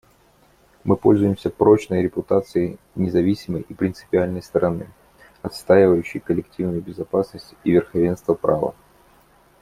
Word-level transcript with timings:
Мы 0.83 0.95
пользуемся 0.97 1.51
прочной 1.51 2.01
репутацией 2.01 2.79
независимой 2.95 3.61
и 3.61 3.75
принципиальной 3.75 4.41
стороны, 4.41 4.87
отстаивающей 5.43 6.19
коллективную 6.19 6.81
безопасность 6.81 7.53
и 7.63 7.69
верховенство 7.69 8.33
права. 8.33 8.73